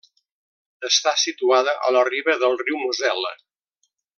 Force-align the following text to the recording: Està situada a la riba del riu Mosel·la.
Està 0.87 1.13
situada 1.25 1.75
a 1.89 1.93
la 1.99 2.03
riba 2.09 2.39
del 2.45 2.59
riu 2.65 2.81
Mosel·la. 2.87 3.37